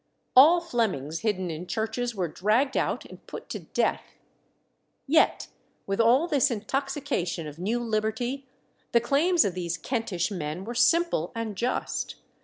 All 0.35 0.61
Flemings 0.61 1.19
hidden 1.19 1.51
in 1.51 1.67
churches 1.67 2.15
were 2.15 2.27
dragged 2.27 2.75
out 2.75 3.05
and 3.05 3.23
put 3.27 3.49
to 3.49 3.59
death. 3.59 4.15
Yet, 5.05 5.49
with 5.85 6.01
all 6.01 6.27
this 6.27 6.49
intoxication 6.49 7.45
of 7.45 7.59
new 7.59 7.79
liberty, 7.79 8.47
the 8.93 8.99
claims 8.99 9.45
of 9.45 9.53
these 9.53 9.77
Kentish 9.77 10.31
men 10.31 10.63
were 10.65 10.73
simple 10.73 11.31
and 11.35 11.55
just. 11.55 12.15